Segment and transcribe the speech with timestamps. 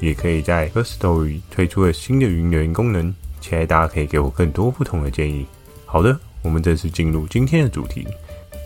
[0.00, 5.46] 也可以在 First Story 推出了新的语音留言功能，期待大家可以给我更多不同的建议。
[5.86, 8.06] 好的，我们正式进入今天的主题。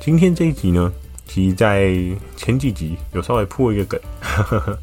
[0.01, 0.93] 今天这一集呢，
[1.27, 1.95] 其实在
[2.37, 4.01] 前几集有稍微破一个梗。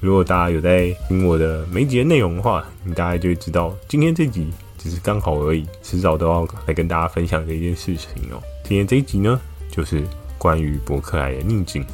[0.00, 8.40] 如果大家有在听我的每集的内容的话，你大概就会知道，今天这集只是刚好而已，迟早都要来跟大家分享这件事情哦。
[8.62, 9.40] 今天这一集呢，
[9.72, 10.04] 就是
[10.38, 11.84] 关于博客来的逆境。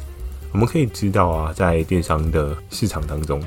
[0.51, 3.41] 我们可以知道啊，在电商的市场当中，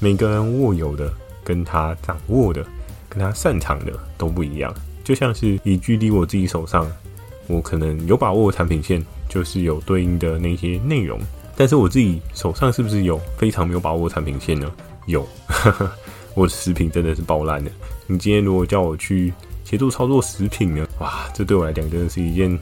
[0.00, 1.12] 每个人握有的
[1.42, 2.64] 跟他掌握的、
[3.08, 4.72] 跟他擅长的都不一样。
[5.02, 6.86] 就像是以距离我自己手上，
[7.46, 11.18] 我可能有把握的产品线，就是有对应的那些内容。
[11.56, 14.70] 但是我自己手上是不是有非常没有把握的产品线呢？
[15.06, 15.26] 有，
[16.34, 17.70] 我的食品真的是爆烂的。
[18.06, 19.32] 你今天如果叫我去
[19.64, 20.86] 协助操作食品呢？
[21.00, 22.56] 哇，这对我来讲真的是一件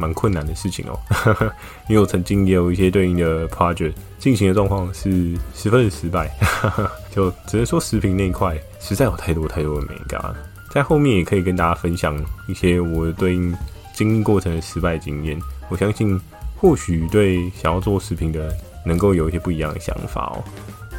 [0.00, 0.98] 蛮困难的事情哦。
[1.88, 3.92] 因为我曾经也有一些对应的 project。
[4.20, 6.30] 进行的状况是十分的失败，
[7.10, 10.22] 就只能说食品那一块实在有太多太多的美感。
[10.70, 13.52] 在后面也可以跟大家分享一些我对应
[13.92, 15.40] 经营过程的失败经验。
[15.70, 16.20] 我相信
[16.56, 18.54] 或许对想要做食品的
[18.84, 20.44] 能够有一些不一样的想法哦。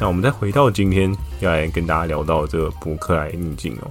[0.00, 3.90] 那我们再回到今天要来跟大家聊到这个博客来逆境哦。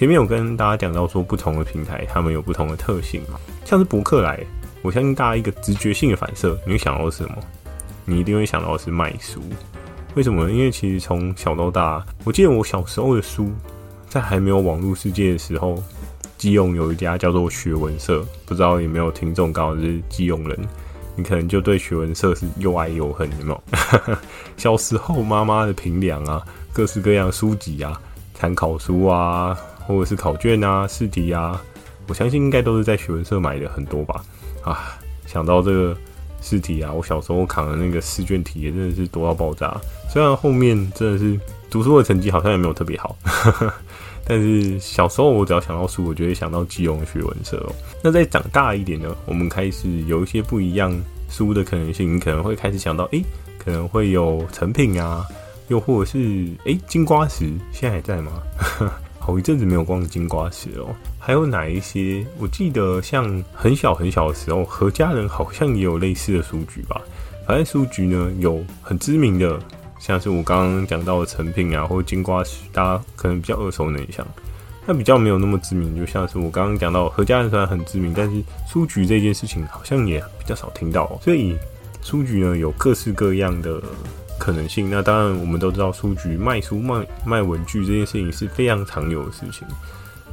[0.00, 4.42] 前面有跟大家讲到说不同的平台他们有不同的特性嘛，像是博客来，
[4.80, 7.34] 我相信大家一个直觉性的反射，你会想到什么？
[8.06, 9.42] 你一定会想到是卖书，
[10.14, 10.50] 为什么呢？
[10.50, 13.50] 因为其实从小到大，我记得我小时候的书，
[14.08, 15.76] 在还没有网络世界的时候，
[16.38, 20.58] 基隆有一家叫做学文社，不知道有没有听众刚好是基隆人，
[21.14, 24.16] 你可能就对学文社是又爱又恨，有没有？
[24.56, 28.00] 小时候妈妈的评量啊，各式各样书籍啊，
[28.32, 29.54] 参考书啊，
[29.90, 31.60] 或者是考卷啊、试题啊，
[32.06, 34.24] 我相信应该都是在学文社买的很多吧？
[34.62, 35.96] 啊，想到这个。
[36.42, 39.78] 试题啊，我小时候扛的那个试卷题也真的是多到爆炸。
[40.08, 43.14] 虽然后面真的是读书的成绩好像也没有特别好，
[44.24, 47.72] 但是小时候我只要想到书，我就会想到基隆学文社哦。
[48.02, 53.22] 那再长大一点呢，我们开始有一些不一样书的可能性，你可能会开始想到，诶、
[53.58, 55.26] 可能会有成品啊，
[55.68, 58.42] 又或者是诶、金瓜石现在还在吗？
[59.30, 60.88] 好一阵子没有逛金瓜石哦。
[61.16, 62.26] 还有哪一些？
[62.36, 67.00] 我记得像很小很小的时候，何家人好像也有类似的书局吧。
[67.46, 69.56] 反正书局呢，有很知名的，
[70.00, 74.26] 像是我刚刚讲到的成品啊，或者金瓜石，大家可能比较耳熟能详。
[74.84, 81.16] 那比较没有那么知名，就像是我刚刚讲到何家人虽然很知名，但是书局这件事情好像也比较少听到。
[81.22, 81.56] 所以
[82.02, 83.80] 书局呢，有各式各样的
[84.40, 84.90] 可能性。
[84.90, 89.68] 那当然，我们都知道书局卖书卖卖文具这件事情是非常常有的事情。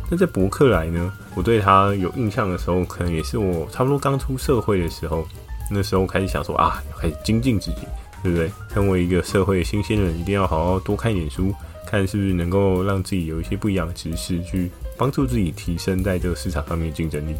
[0.09, 5.27] 那在博客来呢，我对他有印象的时候，可能也是我差不多刚出社会的时候，
[5.69, 7.81] 那时候开始想说啊，要开始精进自己，
[8.23, 8.49] 对不对？
[8.73, 11.53] 身为一个社会新鲜人，一定要好好多看一点书，
[11.85, 17.35] 看是不是能够让自己有一些不一样的知识，去帮助自己提升在这个市场上面竞争力。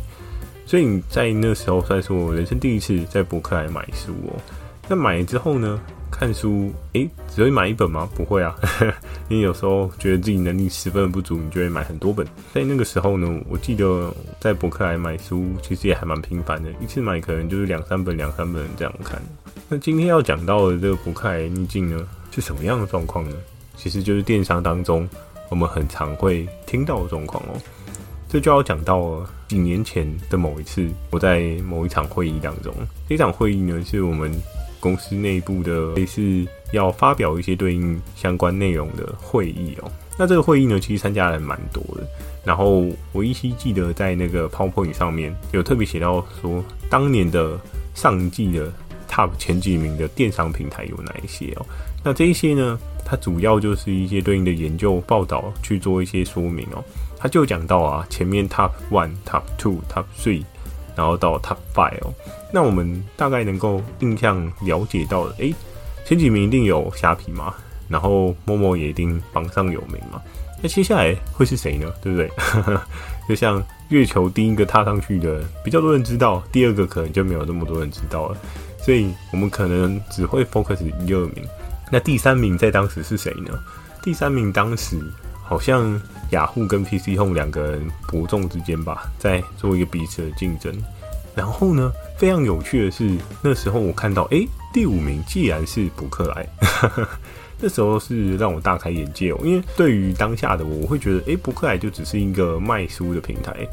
[0.66, 4.35] 所以你在那时候算是我人生第一次在博客来买书哦。
[4.89, 5.79] 那买了之后呢？
[6.19, 8.09] 看书，诶、只会买一本吗？
[8.16, 8.55] 不会啊，
[9.29, 12.25] 因为有时候觉得自己能力十分的不足，你就会买很多本。
[12.51, 19.22] 在那个时候呢，我记得在博客来买书，其实也还蛮频繁的，一次买可能就是两三本、两三本这样看。
[19.69, 23.35] 那今天要讲到的这个博客来逆境呢，是什么样的状况呢？
[23.75, 25.07] 其实就是电商当中
[25.49, 27.61] 我们很常会听到的状况哦。
[28.28, 32.73] 这就要讲到了几年前的某一次，我在某一场会议当中，
[33.07, 34.31] 这场会议呢是我们。
[34.87, 39.91] 公司内部的类似要发表一些对应相关内容的会议哦。
[40.17, 42.07] 那这个会议呢，其实参加人蛮多的。
[42.45, 47.59] 然后我依稀记得在那个 PowerPoint 上面有特别写到说，当年的
[47.93, 48.72] 上季的
[49.09, 51.66] Top 前几名的电商平台有哪一些哦。
[52.01, 56.81] 那这一些呢，它主要就是一些对应的研究报道去做一些说明哦。
[57.19, 60.45] 他就讲到啊，前面 Top One、Top Two、Top Three。
[60.97, 62.11] 然后到 Top Five 哦，
[62.52, 65.53] 那我们大概能够印象了解到的，诶，
[66.03, 67.53] 前几名一定有虾皮嘛，
[67.88, 70.20] 然后 Momo 也一定榜上有名嘛。
[70.59, 71.94] 那接下来会是谁呢？
[72.02, 72.32] 对不对？
[73.29, 78.38] 就像月球第一个踏上去的比较多人知道，第二个可能就没有那么多人知道了，
[78.82, 81.46] 所以我们可能只会 focus 一二名。
[81.91, 83.53] 那第三名在当时是谁呢？
[84.02, 85.00] 第三名当时
[85.43, 86.02] 好像
[86.32, 90.74] 雅虎跟 PC Home 两个人伯仲之间吧，在做一个彼此的竞争。
[91.35, 96.47] 然后呢，非常有趣的是，那时候我看到，哎，第五名既然是博客来，
[97.62, 99.40] 那时候是让我大开眼界哦。
[99.44, 103.68] 因为对于当下的我，我会觉得，哎，博客来就只是一个卖书的平台，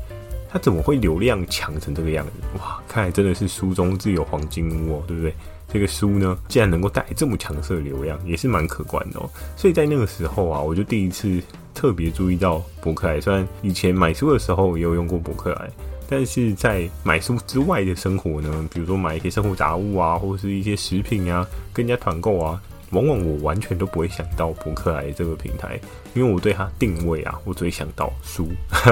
[0.51, 2.33] 它怎么会流量强成这个样子？
[2.59, 5.35] 哇，看来真的是书中自有黄金屋哦，对不对？
[5.73, 9.29] 这个书呢，竟然能够带这么强势的流量，也是蛮可观的哦。
[9.57, 11.43] 所以在那个时候啊，我就第一次
[11.75, 13.21] 特别注意到博客来。
[13.21, 15.69] 虽然以前买书的时候也有用过博客来，
[16.09, 25.81] 但是在买书之外的生活呢，比如说买一些生活杂物啊，或者是一些食品啊，跟人家团购啊，往往我完全都不会想到博客来这个平台，
[26.15, 28.49] 因为我对它定位啊，我只会想到书，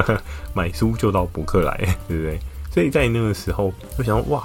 [0.52, 1.76] 买书就到博客来，
[2.08, 2.38] 对不对？
[2.70, 4.42] 所以在那个时候，我想哇。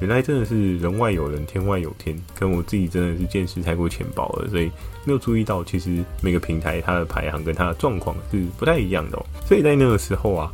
[0.00, 4.70] 原来真的是人外有人，天外有天，跟我自己真的是见识太过浅薄了，所以
[5.04, 9.26] 没有注意到，其实每个平台它的排行跟它的状况是不太一样的哦。
[9.46, 10.50] 所以在那个时候啊，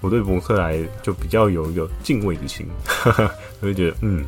[0.00, 2.66] 我对博客来就比较有一个敬畏之心，
[3.60, 4.24] 我就觉得，嗯，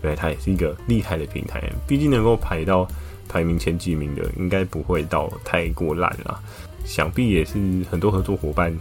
[0.00, 2.86] 对，它也是一个厉害的平台，毕竟能够排到
[3.28, 6.40] 排名前几名的，应该不会到太过烂啦，
[6.84, 7.54] 想必也是
[7.90, 8.72] 很多合作伙伴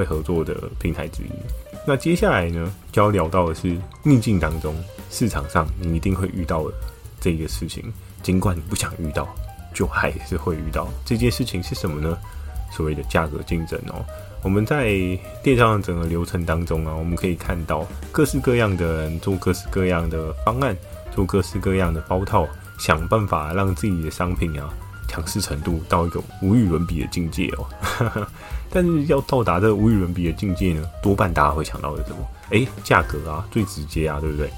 [0.00, 1.30] 会合作的平台之一。
[1.86, 4.74] 那接下来呢，就要聊到的是逆境当中，
[5.10, 6.74] 市场上你一定会遇到的
[7.20, 7.92] 这个事情，
[8.22, 9.28] 尽管你不想遇到，
[9.74, 10.88] 就还是会遇到。
[11.04, 12.16] 这件事情是什么呢？
[12.72, 14.04] 所谓的价格竞争哦。
[14.42, 14.88] 我们在
[15.42, 20.74] 电商的整个流程当中啊，我们可以看到各式各样的人做各式各样的方案，
[21.14, 22.48] 做各式各样的包套，
[22.78, 24.72] 想办法让自己的商品啊。
[25.10, 27.66] 强势程度到一个无与伦比的境界哦，
[28.70, 32.18] 但是要到达这个无与伦比的境界呢，多半大家会想到的什么？
[32.50, 34.48] 哎，价格啊，最直接啊，对不对？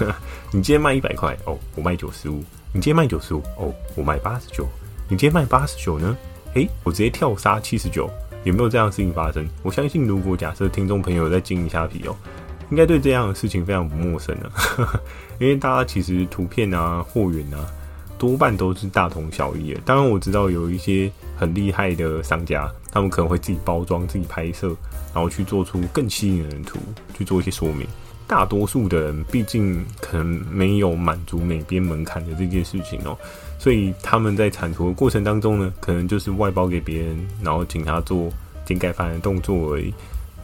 [0.52, 2.42] 你今天卖一百块哦，我卖九十五；
[2.74, 4.64] 你今天卖九十五哦，我卖八十九；
[5.08, 6.14] 你今天卖八十九呢？
[6.54, 8.10] 哎，我直接跳杀七十九，
[8.44, 9.48] 有没有这样的事情发生？
[9.62, 12.14] 我相信，如果假设听众朋友在经营虾皮哦，
[12.70, 14.52] 应该对这样的事情非常不陌生了，
[15.40, 17.64] 因为大家其实图片啊、货源啊。
[18.22, 19.80] 多半都是大同小异的。
[19.84, 24.68] 当然我知道有一些很厉害的商家，他们可能会自己包装、自己拍摄，
[25.12, 26.78] 然后去做出更吸引人的图，
[27.18, 27.84] 去做一些说明。
[28.28, 33.18] 大多数的人毕竟可能没有满足美编门槛的这件事情哦，
[33.58, 38.32] 所以他们在产出的过程当中呢，可能就是外包给别人，然后请他做
[38.64, 39.92] 剪改版的动作而已。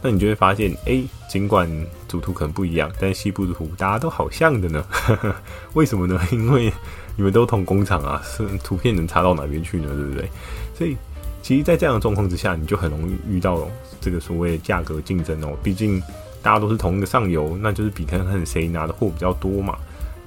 [0.03, 1.71] 那你就会发现，哎，尽管
[2.09, 4.85] 主图可能不一样，但西部的图大家都好像的呢。
[5.75, 6.21] 为什么呢？
[6.33, 6.73] 因为
[7.19, 9.89] 你们都同工厂啊，是图片能差到哪边去呢？
[9.93, 10.31] 对不对？
[10.73, 10.97] 所以，
[11.43, 13.69] 其实，在这样的状况之下，你就很容易遇到
[14.01, 15.49] 这个所谓价格竞争哦。
[15.61, 16.01] 毕竟
[16.41, 19.77] 大家都是同一个上游，那就是比看看谁拿的货比较多嘛。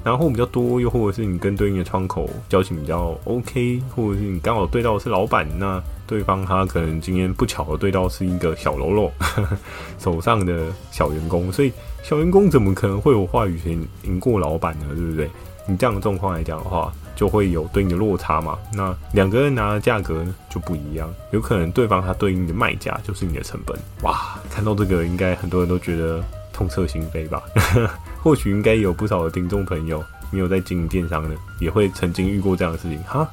[0.03, 9.09] 然后货比较多，又或者是你跟对应的窗口交情比较 OK，或者是你刚好对到的是老板，那对方他可能今天不巧的对到是一个小喽啰
[9.97, 11.71] 手上的小员工，所以
[12.03, 14.87] 小员工怎么可能会有话语权赢过老板呢？
[14.94, 15.29] 对不对？
[15.71, 18.57] 你这样的状况来讲的话，就会有对应的落差嘛。
[18.73, 23.77] 那两个人拿的价格呢就不一样，有可能对方他对应的卖价就是你的成本。
[24.01, 26.21] 哇，看到这个应该很多人都觉得
[26.51, 27.41] 痛彻心扉吧？
[28.21, 33.01] 或许应该有不少的听众朋友，你有在经营电商的，也会曾经遇过这样的事情。
[33.03, 33.25] 哈，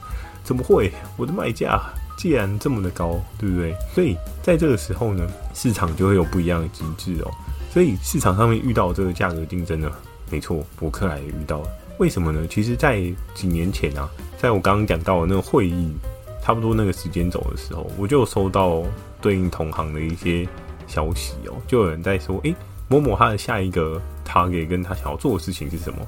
[0.44, 0.92] 怎么会？
[1.16, 1.80] 我的卖价
[2.16, 3.74] 既然这么的高，对不对？
[3.92, 7.30] 所以在这个时候呢，市场就会有不一样的机制哦。
[7.70, 9.90] 所以市场上面遇到这个价格竞争呢，
[10.30, 11.68] 没错，博客来也遇到了。
[11.98, 12.46] 为什么呢？
[12.48, 13.02] 其实，在
[13.34, 15.92] 几年前啊，在我刚刚讲到的那个会议，
[16.40, 18.84] 差不多那个时间走的时候，我就收到
[19.20, 20.46] 对应同行的一些
[20.86, 22.54] 消息哦，就有人在说，诶，
[22.88, 25.98] 某某他的下一个 target 跟他想要做的事情是什么？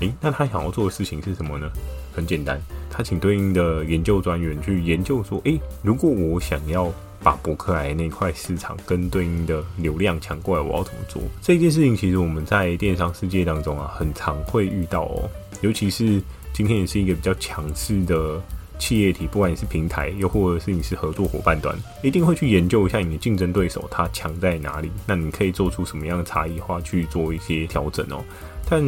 [0.00, 1.68] 诶，那他想要做的事情是什么呢？
[2.14, 6.92] 很简单，他请对应的研究专员去研究说，诶，如果我想要。
[7.22, 11.20] 把博客来那块市场跟对应的流量抢过来，我要怎么做？
[11.42, 15.28] 这件事情其实我们在电商世界当中啊，很常会遇到哦。
[15.62, 16.20] 尤其是
[16.52, 18.40] 今天也是一个比较强势的
[18.78, 28.22] 企业体，不管你是平台，又或者是你是合作伙伴端，一定会去研究一下你的竞争对手他强在哪里，那你可以做出什么样的差异化去做一些调整哦。
[28.68, 28.84] 但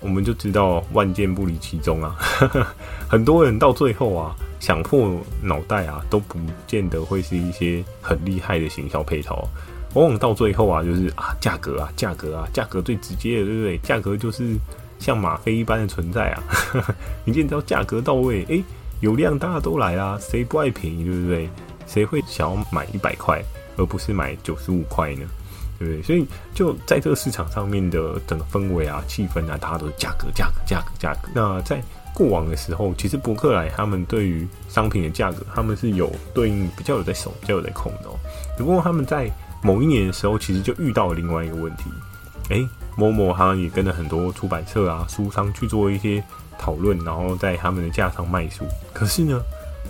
[0.00, 2.16] 我们就知道万箭不离其宗啊，
[3.08, 4.34] 很多人到最后啊。
[4.62, 6.38] 想破脑袋啊，都不
[6.68, 9.44] 见得会是一些很厉害的行销配套，
[9.94, 13.78] 往往到最后啊，就是啊，价格啊，价格啊，价格最直接的，对不对？
[13.78, 14.56] 价格就是
[15.00, 16.44] 像吗啡一般的存在啊。
[17.26, 18.62] 你见到价格到位，诶，
[19.00, 21.50] 有量大家都来啊，谁不爱便宜，对不对？
[21.88, 23.42] 谁会想要买一百块，
[23.76, 25.26] 而不是买九十五块呢？
[25.80, 26.02] 对不对？
[26.04, 31.28] 所以就在这个市场上面的整个氛围啊、气氛啊，大家都是价格、价格、价格、价格。
[31.34, 31.82] 那在
[32.14, 38.08] 过往的时候，其实博客来他们对于商品的价格，他们是有对应比较有在手，比较有在控的。
[38.56, 39.30] 只不过他们在
[39.62, 41.84] 某一年的时候，其实就遇到了另外一个问题。
[42.50, 46.22] 诶，momo 好像也跟了很多出版社啊、书商去做一些
[46.58, 48.64] 讨论，然后在他们的架上卖书。
[48.92, 49.40] 可是呢，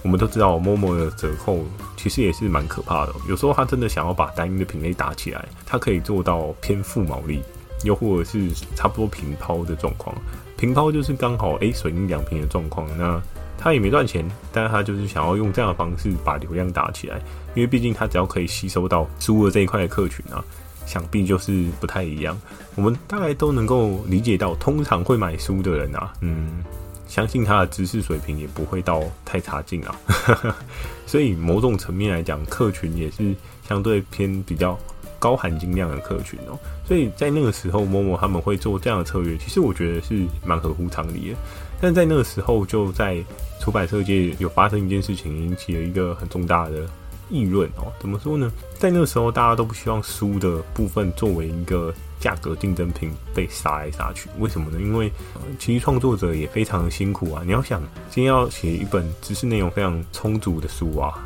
[0.02, 1.58] 我们都知道某某的折扣
[1.96, 3.12] 其实也是蛮可怕的。
[3.28, 7.42] 有时候他真的想要把单一的品类打起来，他可以做到偏负毛利，
[7.82, 10.14] 又或者是差不多平抛的状况。
[10.62, 12.86] 平抛就是刚好诶，水印两平的状况。
[12.96, 13.20] 那
[13.58, 17.20] 他也没赚钱，但是他就是想要用这样的方式把流量打起来，
[17.56, 20.38] 因为毕竟他只要可以吸收到书的这一块的客群啊，
[20.86, 22.40] 想必就是不太一样。
[22.76, 26.62] 我们大概都能够理解到，通常会买书的人啊，嗯，
[27.08, 29.96] 相信他的知识水平也不会到太差劲啊。
[31.08, 33.34] 所以某种层面来讲，客群也是
[33.68, 34.78] 相对偏比较
[35.22, 36.58] 高含金量的客群哦。
[36.84, 41.36] 所以在那个时候某某他们会做这样的策略，其实我觉得是蛮合乎常理的。
[41.80, 43.22] 但在那个时候，就在
[43.60, 46.88] 出版社界有发生一件事情，引起了一个很重大的
[47.30, 47.92] 议论哦。
[48.00, 48.50] 怎么说呢？
[48.78, 54.28] 在那个时候，大家都不希望书的部分作为一个价格竞争品被杀来杀去。
[54.38, 54.80] 为什么呢？
[54.80, 55.10] 因为
[55.58, 57.42] 其实创作者也非常的辛苦啊。
[57.44, 61.18] 你要想，今天要写一本知识内容非常充足的书啊，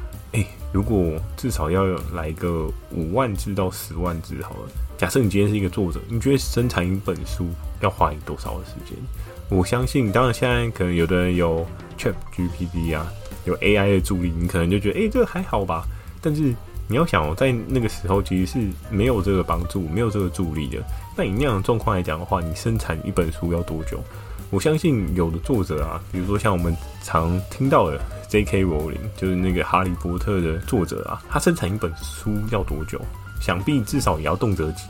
[0.72, 4.68] 如果至少要有来个五万字到十万字好了。
[4.98, 7.46] 假设你今天是一个作者，你觉得生产一本书
[7.80, 8.96] 要花你多少的时间？
[9.48, 11.66] 我相信，当然现在可能有的人有
[11.98, 13.06] ChatGPT 啊，
[13.44, 15.84] 有 AI 的助力，你可能就觉得，诶、这个还好吧。
[16.20, 16.54] 但是
[16.88, 20.82] 你要想哦，在那个时候其实是没有这个帮助，没有这个助力的。
[21.16, 24.02] 那以那样的状况来讲的话，你生产一本书要多久？
[24.50, 28.64] 我相信有的作者啊，比如说像我们常听到的 J.K.
[28.64, 33.00] Rowling，就是那个哈利波特的作者啊，他生产一本书要多久？
[33.40, 34.84] 想必至少也要动辄几。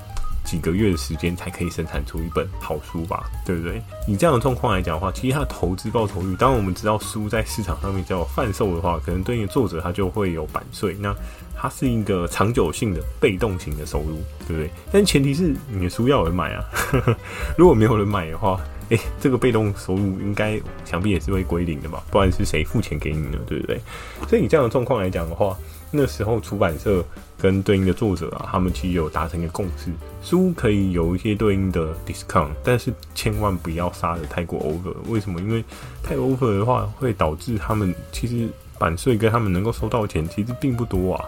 [0.45, 3.83] 几个月的时间才可以生产出一本好书吧，对不对？
[4.07, 11.13] 以这样的状况来讲的话，其实他的投资报酬率，当我们知道书在市场上面叫贩售的话，可能对应作者他就会有版税，那
[11.57, 14.71] 它是一个长久性的被动型的收入，对不对？
[14.93, 16.65] 但前提是你的书要有人买啊，
[17.59, 22.05] 如果没有人买的话，诶，这个被动收入应该想必也是会归零的吧？
[22.11, 23.39] 不然是谁付钱给你呢？
[23.47, 23.81] 对不对？
[24.29, 25.57] 所以以这样的状况来讲的话，
[25.91, 27.05] 那时候出版社
[27.37, 29.91] 跟对应的作者啊，他们其实有达成一个共识，
[30.23, 34.95] 书可以有一些对应的 discount，但是千万不要杀得太过 over。
[35.11, 35.41] 为什么？
[35.41, 35.65] 因为
[36.03, 41.25] 太 over 的话，会导致他们其实版税跟他们能够收到的钱其实并不多啊。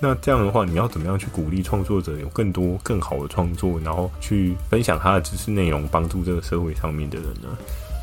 [0.00, 7.58] 那这样的话，你要怎么样去鼓励创作者有更多更好的创作，然后去分享他的知识内容，帮助这个社会上面的人呢？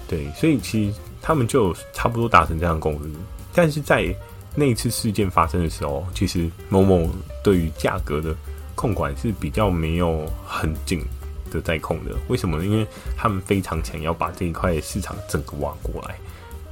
[0.07, 3.09] 对，所以其实他们就差不多达成这样的共识，
[3.53, 4.13] 但是在
[4.53, 7.09] 那次事件发生的时候，其实某某
[7.43, 8.35] 对于价格的
[8.75, 11.01] 控管是比较没有很紧
[11.49, 12.11] 的在控的。
[12.27, 12.65] 为什么呢？
[12.65, 12.85] 因为
[13.17, 16.15] 他们非常想要把这一块市场整个挖过来。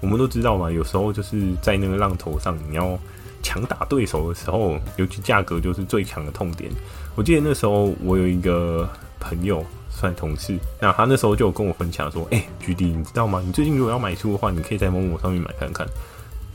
[0.02, 3.00] 我们都知道嘛，有时候就是在那个浪头上，你要
[3.44, 6.72] 强打对手的时候，尤其价格就是最强的痛点。
[7.14, 13.44] 我记得那时候我有一个朋友算同事，那他那时候就有跟我分享说：“哎，GD，你知道吗？
[13.46, 15.86] 你最近如果要买书的话，你可以在某某上面买看看。”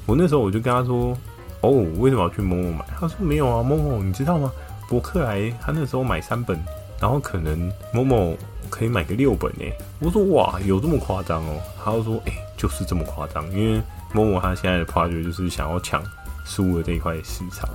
[0.06, 1.16] 我那时候我就跟他说
[1.60, 4.50] ：“哦，为什么要去某某买？”他说：“没有啊某某你知道吗？
[4.88, 6.58] 博客来他那时候买三本，
[6.98, 8.36] 然后可能某某
[8.70, 13.80] 可以买个六本诶。”我说：“哇，有这么夸张哦？”他就说：“诶、就是这么夸张，因为
[14.12, 16.02] 某某他现在的策略就是想要抢
[16.48, 17.68] 输的这一块市场，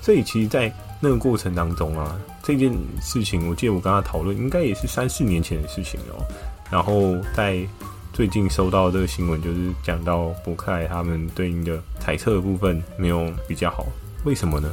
[0.00, 6.22] 所以其实，在那个过程当中啊，这件事情我记得我跟他讨论，应该也是三四年前的事情哦。
[6.70, 7.66] 然后在。
[8.14, 13.86] 最近收到这个新闻，就是讲到博克莱他们对应的彩测的部分没有比较好，
[14.26, 14.68] 为什么呢？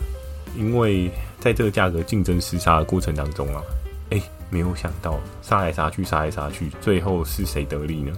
[0.57, 3.63] 因为在这个价格竞争厮杀的过程当中啊，
[4.09, 8.11] 哎，没有想到杀来杀去，杀来杀去，最后是谁得利呢？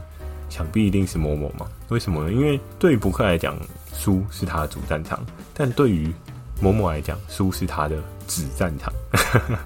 [0.51, 1.65] 想必一定是某某嘛？
[1.89, 2.31] 为什么呢？
[2.31, 3.57] 因为对于博客来讲，
[3.93, 6.11] 书是他的主战场，但对于
[6.61, 7.95] 某某来讲，书是他的
[8.27, 8.93] 子战场。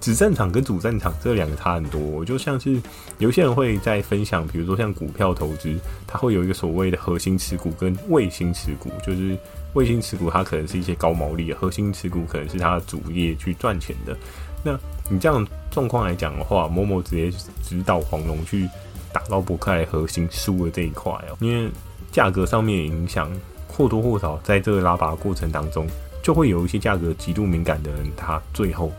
[0.00, 2.82] 子战场跟主战场这两个差很多，就像是
[3.18, 9.38] 有些人会在分享，比如说像股票投资，它会有一个所谓的核心持股跟卫星持股，就是
[9.74, 14.16] 卫星持股它可能是一些高毛利，核心持股可能是他的主业去赚钱的。
[14.64, 14.76] 那
[15.08, 17.30] 你这样状况来讲的话某某直接
[17.62, 18.68] 指导黄龙去
[19.12, 21.70] 打到博克莱核心输的这一块哦，因为
[22.10, 23.30] 价格上面影响
[23.68, 25.86] 或多或少在这个拉拔过程当中，
[26.22, 28.90] 就会有一些价格极度敏感的人，他最后。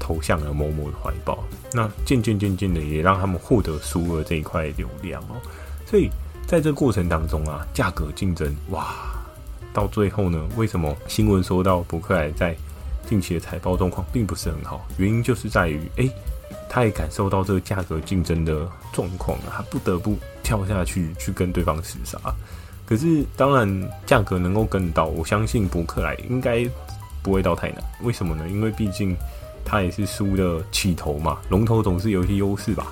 [0.00, 1.36] 投向了某某的怀抱，
[1.72, 5.36] 那渐渐渐渐的也让他们获得输了这一块流量哦。
[5.84, 6.08] 所以
[6.46, 8.94] 在这过程当中啊，价格竞争哇，
[9.74, 12.56] 到最后呢，为什么新闻说到博客来在
[13.06, 14.86] 近期的财报状况并不是很好？
[14.96, 16.10] 原因就是在于，诶，
[16.68, 22.18] 他也感受到这个价格竞争的状况，他不得不跳下去去跟对方厮杀。
[22.86, 26.66] 可是当然，价格能够跟到，我相信博客来应该
[27.22, 27.82] 不会到太难。
[28.02, 28.48] 为什么呢？
[28.48, 29.14] 因为毕竟
[29.64, 32.86] 他也是输的起头嘛，龙头总是有一些优势吧，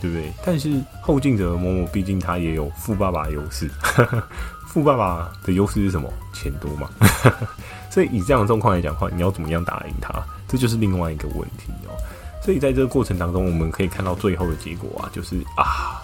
[0.00, 0.32] 对不对？
[0.44, 3.68] 但是后进者某某，毕竟他也有富爸爸优势。
[4.68, 6.08] 富爸爸的优势是什么？
[6.32, 6.88] 钱多嘛。
[7.90, 10.14] 所以以这样的状况来讲的话，你要怎么样打赢他？
[10.46, 11.90] 这就是另外一个问题哦。
[12.42, 16.00] 所以在这个过程当中，我们可以看到最后的结果啊，就是啊，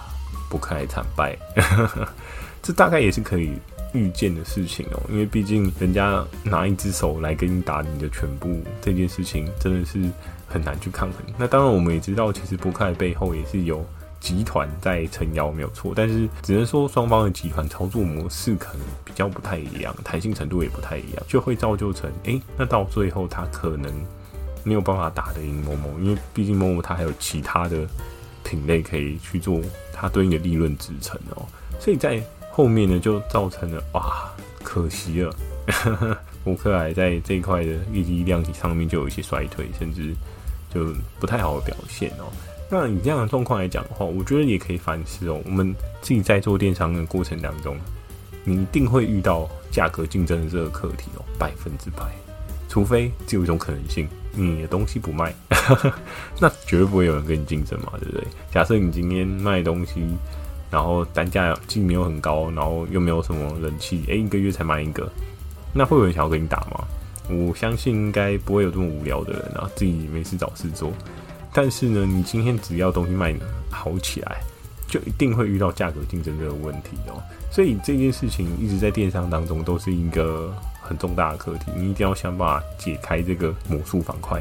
[0.50, 1.36] 博客来惨败，
[2.62, 3.52] 这大概也是可以
[3.94, 5.02] 预见的事情哦。
[5.08, 9.98] 因为毕竟人家拿一只手来跟你打你的全部，这件事情真的是
[10.46, 11.22] 很难去抗衡。
[11.38, 13.82] 那当然，我们也知道，其实博客来背后也是有
[14.20, 15.94] 集团在撑腰，没有错。
[15.96, 23.90] 但是只能说双方的集团操作模式可能比较不太一样，弹性程度也不太一样，就会造就成哎、那到最后他可能。
[24.66, 27.86] 没有办法打得赢某某，因为毕竟某某它还有其他的
[28.42, 29.60] 品类可以去做
[29.92, 31.46] 它对应的利润支撑哦，
[31.78, 32.20] 所以在
[32.50, 34.28] 后面呢就造成了哇，
[34.64, 35.32] 可惜了，
[36.42, 40.12] 博客来在这一块的业绩量体上面就有一些衰退，甚至
[40.74, 42.26] 就不太好的表现哦。
[42.68, 47.78] 那以这样的状况来讲的话，我觉得也可以反思哦，我们自己在做电商的过程当中，
[48.42, 52.04] 你一定会遇到价格竞争的这个课题哦，百分之百。
[52.68, 54.06] 除非只有一种可能性，
[54.36, 55.34] 你的东西不卖，
[56.38, 58.24] 那绝对不会有人跟你竞争嘛，对不对？
[58.52, 60.06] 假设你今天卖东西，
[60.70, 65.10] 然后单价既没有很高，然后又没有什么人气，诶，一个月才卖一个，
[65.72, 66.84] 那会有人想要跟你打吗？
[67.28, 70.92] 我相信应该不会有这么无聊的人啊，自己没事找事做。
[71.52, 73.34] 但是呢，你今天只要东西卖
[73.70, 74.36] 好起来，
[74.86, 77.22] 就一定会遇到价格竞争这个问题哦。
[77.50, 80.54] 所以这件事情一直在电商当中都是一个。
[80.86, 84.40] 很重大的课题，你一定要想办法解开这个魔术方块。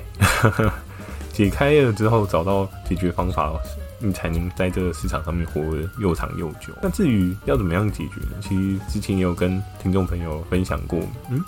[1.33, 3.51] 解开了之后，找到解决方法，
[3.99, 6.73] 你才能在这个市场上面活得又长又久。
[6.81, 8.37] 那至于要怎么样解决呢？
[8.41, 10.97] 其实之前也有跟听众朋友分享过，
[11.29, 11.43] 嗯，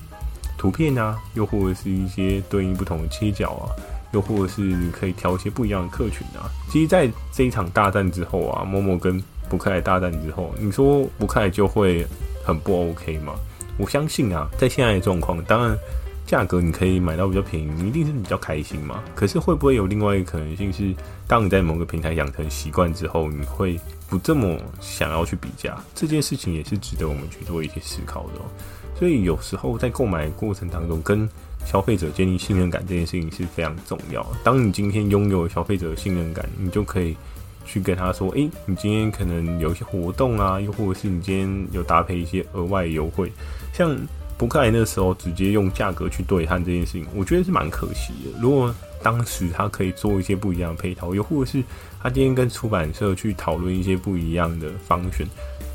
[0.57, 3.71] 图片啊，又或者是一些对应不同的切角啊，
[4.11, 6.51] 又或者是你可以挑一些不一样的客群啊。
[6.69, 12.05] 其实，在这一场大战之后啊，某某跟博客来大战之后，你说博客来就会
[12.43, 13.35] 很不 OK 吗？
[13.77, 15.77] 我相信啊，在现在的状况，当然
[16.25, 19.03] 价格你可以买到比较便宜，你一定是比较开心嘛。
[19.15, 20.93] 可是会不会有另外一个可能性是，
[21.27, 25.77] 当你在某个平台养成习惯之后，你会不这么想要去比价？
[25.95, 28.45] 这件事情也是值得我们去做一些思考的哦。
[28.97, 31.29] 所以有时候在购买过程当中，跟
[31.65, 34.25] 消费者建立信任感这件事情是非常重要。
[34.43, 37.15] 当你今天拥有消费者的信任感，你就可以。
[37.67, 43.31] 去跟他说，诶、你今天可能有一些活动啊，又或者是你今天有搭配一些额外优惠，
[43.73, 43.95] 像
[44.37, 48.39] 博客来那时候直接用价格去对他这件事情，我觉得是蛮可惜的。
[48.41, 51.63] 如果当时他可以做一些不一样的配套，又或者是
[52.01, 55.27] 他今天跟出版社去讨论一些不一样的方选，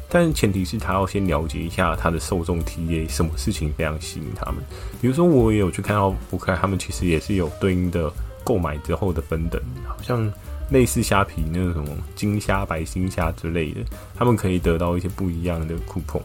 [0.09, 4.57] 但前提是他要先了解一下他的受众 TA，什么事情非常吸引他们。
[5.01, 8.13] 比如说，我也有去看到博客，他们其实也是有对应的
[8.45, 10.33] 购买之后的分等，好像。
[10.73, 13.81] 类似虾皮那种什么金虾、白金虾之类的，
[14.17, 16.23] 他们可以得到一些不一样的 coupon。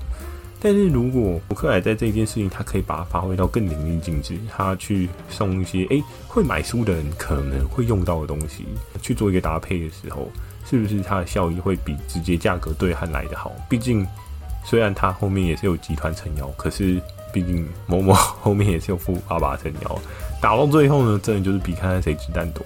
[0.59, 8.65] 但是如果博客来在这件事情，他可以把它发挥到更淋漓尽致，他去送一些诶、会买书的人可能会用到的东西，
[8.99, 10.31] 去做一个搭配的时候，
[10.65, 13.51] 是不是它的效益会比直接价格对撼来的好？
[13.69, 14.03] 毕竟
[14.65, 16.99] 虽然它后面也是有集团撑腰，可是
[17.31, 19.99] 毕竟某某后面也是有富爸爸撑腰，
[20.41, 22.65] 打到最后呢，真的就是比看看谁鸡蛋多。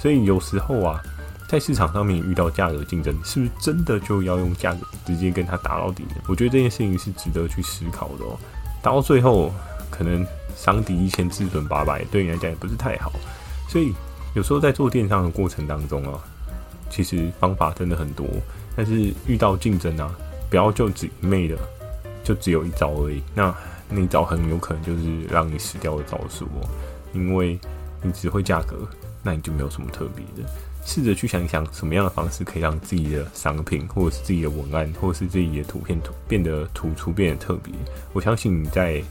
[0.00, 1.00] 所以有时候啊。
[1.48, 6.16] 在市场上面遇到价格竞争，是不是真的就要用价格直接跟他打到底呢？
[6.28, 8.38] 我觉得这件事情是值得去思考的哦。
[8.82, 9.50] 打到最后，
[9.90, 13.10] 可能伤敌一千，自损八百，对你来讲也不是太好。
[13.66, 13.94] 所以
[14.34, 16.20] 有时候在做电商的过程当中啊，
[16.90, 18.26] 其实方法真的很多，
[18.76, 20.14] 但是遇到竞争啊，
[20.50, 21.56] 不要就只一昧的
[22.22, 23.22] 就只有一招而已。
[23.34, 23.54] 那
[23.88, 26.68] 那一招很有可能就是让你死掉的招数哦，
[27.14, 27.58] 因为
[28.02, 28.76] 你只会价格，
[29.22, 30.48] 那你就没有什么特别的。
[30.88, 37.70] 试着去想一想，什么样的方式可以让自己的商品，或者是自己的文案，或者是自己的图片图变得突出，变得特别。
[38.14, 39.02] 我相信你在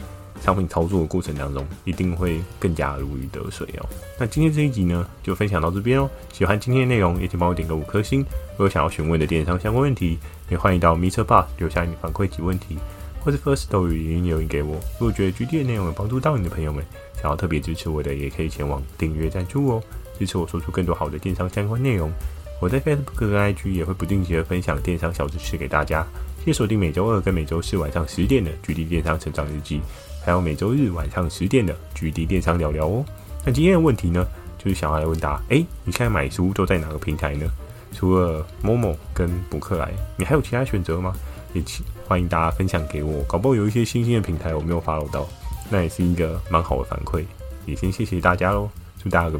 [0.41, 3.85] 商品操作的过程当中，一定会更加如鱼得水哦。
[4.17, 6.09] 那今天这一集呢，就分享到这边哦。
[6.33, 8.21] 喜欢今天的内容，也请帮我点个五颗星。
[8.21, 10.17] 如果想要询问的电商相关问题，
[10.49, 12.79] 也欢迎到 MixerBox 留下你反馈及问题，
[13.23, 14.79] 或是 Firstory 语音留言给我。
[14.99, 16.83] 如果觉得 GD 的内容有帮助到你的朋友们，
[17.21, 19.83] 想要特别支持我的，也可以前往订阅赞助哦。
[20.17, 22.12] 支持我说出更多好的电商相关内容。
[22.60, 26.03] 我在 facebook 跟 ig 也会不定期的分享电商小知识给大家
[26.39, 29.80] 记得锁定每周二跟每周四晚上十点的 gd 电商成长日记
[30.25, 33.06] 还有每周日晚上十点的 gd 电商聊聊哦。
[33.45, 34.25] 那今天的问题呢
[34.58, 37.47] 就是想要来问答哎你现在买书都在哪个平台呢？
[37.93, 41.13] 除了 momo 跟伯克莱你还有其他选择吗？
[41.53, 41.63] 也
[42.08, 45.27] 欢迎大家分享给我搞不好有一些新兴的平台我没有 follow 到
[45.69, 47.23] 那也是一个蛮好的反馈
[47.67, 48.67] 也先谢谢大家喽
[49.08, 49.32] Entah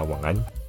[0.00, 0.63] agak.